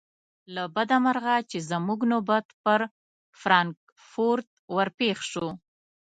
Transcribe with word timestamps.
له 0.55 0.63
بده 0.75 0.97
مرغه 1.03 1.35
چې 1.49 1.57
زموږ 1.69 1.99
نوبت 2.11 2.45
پر 2.63 2.79
فرانکفورت 3.41 4.49
ور 4.75 4.87
پیښ 4.99 5.17
شو. 5.31 5.47